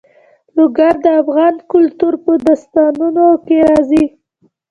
[0.55, 4.05] لوگر د افغان کلتور په داستانونو کې راځي.